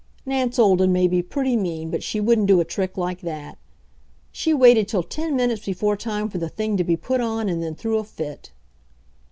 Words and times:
(Nance 0.25 0.57
Olden 0.57 0.91
may 0.91 1.07
be 1.07 1.21
pretty 1.21 1.55
mean, 1.55 1.91
but 1.91 2.01
she 2.01 2.19
wouldn't 2.19 2.47
do 2.47 2.59
a 2.59 2.65
trick 2.65 2.97
like 2.97 3.21
that.) 3.21 3.59
She 4.31 4.51
waited 4.51 4.87
till 4.87 5.03
ten 5.03 5.35
minutes 5.35 5.63
before 5.63 5.95
time 5.95 6.27
for 6.27 6.39
the 6.39 6.49
thing 6.49 6.75
to 6.77 6.83
be 6.83 6.97
put 6.97 7.21
on 7.21 7.47
and 7.47 7.61
then 7.61 7.75
threw 7.75 7.99
a 7.99 8.03
fit. 8.03 8.49